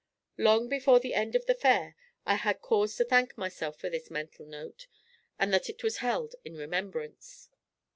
[0.39, 1.95] Long before the end of the Fair
[2.25, 4.87] I had cause to thank myself for this mental note,
[5.37, 7.49] and that it was held in remembrance.